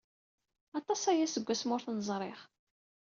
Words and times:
Aṭas 0.79 1.01
aya 1.11 1.27
seg 1.33 1.45
wasmi 1.47 1.71
ur 1.75 1.81
ten-ẓriɣ. 1.85 2.39